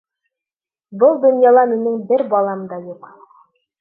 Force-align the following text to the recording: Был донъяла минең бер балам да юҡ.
Был 1.03 1.21
донъяла 1.25 1.65
минең 1.73 2.01
бер 2.13 2.25
балам 2.33 2.65
да 2.73 2.81
юҡ. 2.89 3.07